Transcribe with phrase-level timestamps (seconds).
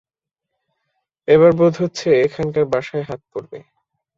[1.27, 3.59] এবার বোধ হচ্ছে এখানকার বাসায় হাত পড়বে।